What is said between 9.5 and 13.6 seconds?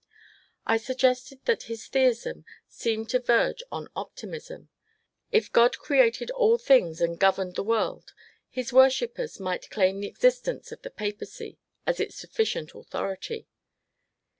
claim the existence of the Papacy as its sufficient authority.